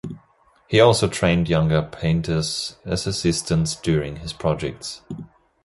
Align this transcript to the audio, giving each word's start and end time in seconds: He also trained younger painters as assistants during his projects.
He 0.67 0.79
also 0.79 1.07
trained 1.07 1.47
younger 1.47 1.83
painters 1.83 2.75
as 2.83 3.05
assistants 3.05 3.75
during 3.75 4.15
his 4.15 4.33
projects. 4.33 5.01